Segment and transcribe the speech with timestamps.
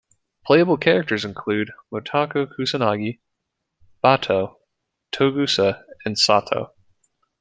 [0.47, 3.19] Playable characters include Motoko Kusanagi,
[4.03, 4.55] Batou,
[5.13, 6.73] Togusa, and Saito.